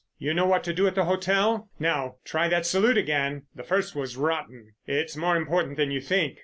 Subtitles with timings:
[0.17, 1.69] You know what to do at the hotel?
[1.77, 4.73] Now, try that salute again, the first was rotten.
[4.87, 6.39] It's more important than you think.